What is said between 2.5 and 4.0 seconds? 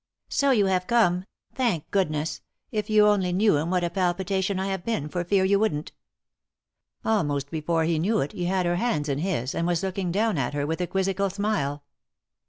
1 If you only knew in what a